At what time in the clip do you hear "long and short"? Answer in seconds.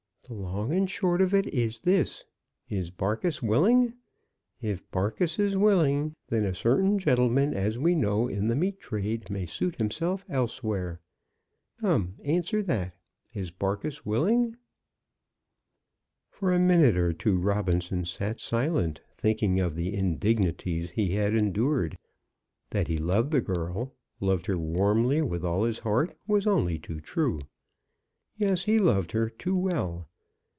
0.37-1.19